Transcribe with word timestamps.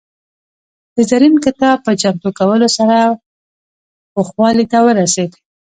د 0.95 0.97
زرین 1.09 1.35
کتاب 1.45 1.77
په 1.85 1.91
چمتو 2.01 2.29
کولو 2.39 2.67
سره 2.77 2.97
پوخوالي 4.13 4.65
ته 4.71 4.77
ورسېد. 4.85 5.31